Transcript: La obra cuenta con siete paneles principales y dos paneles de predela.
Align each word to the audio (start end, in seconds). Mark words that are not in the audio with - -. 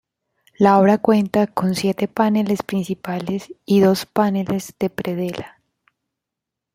La 0.57 0.79
obra 0.79 0.97
cuenta 0.97 1.45
con 1.45 1.75
siete 1.75 2.07
paneles 2.07 2.63
principales 2.63 3.53
y 3.67 3.81
dos 3.81 4.07
paneles 4.07 4.73
de 4.79 4.89
predela. 4.89 5.61